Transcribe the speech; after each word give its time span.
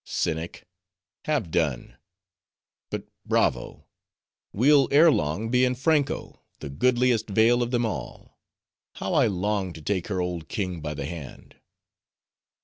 "Cynic! 0.03 0.65
have 1.25 1.51
done.—But 1.51 3.07
bravo! 3.23 3.85
we'll 4.51 4.87
ere 4.89 5.11
long 5.11 5.49
be 5.51 5.63
in 5.63 5.75
Franko, 5.75 6.41
the 6.59 6.71
goodliest 6.71 7.29
vale 7.29 7.61
of 7.61 7.69
them 7.69 7.85
all; 7.85 8.39
how 8.95 9.13
I 9.13 9.27
long 9.27 9.73
to 9.73 9.81
take 9.83 10.07
her 10.07 10.19
old 10.19 10.47
king 10.49 10.81
by 10.81 10.95
the 10.95 11.05
hand!" 11.05 11.57